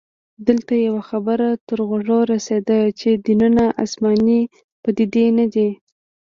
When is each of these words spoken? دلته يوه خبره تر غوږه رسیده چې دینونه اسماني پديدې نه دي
دلته 0.47 0.73
يوه 0.87 1.01
خبره 1.09 1.47
تر 1.67 1.79
غوږه 1.87 2.19
رسیده 2.33 2.79
چې 2.99 3.09
دینونه 3.25 3.63
اسماني 3.83 4.41
پديدې 4.83 5.25
نه 5.37 5.45
دي 5.53 5.69